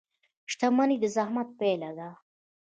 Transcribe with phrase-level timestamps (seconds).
[0.51, 2.09] •شتمني د زحمت پایله ده.